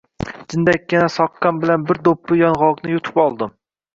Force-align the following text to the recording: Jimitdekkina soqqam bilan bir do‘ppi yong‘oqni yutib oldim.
Jimitdekkina 0.53 1.09
soqqam 1.15 1.59
bilan 1.65 1.85
bir 1.91 2.01
do‘ppi 2.09 2.37
yong‘oqni 2.39 2.95
yutib 2.97 3.21
oldim. 3.27 3.55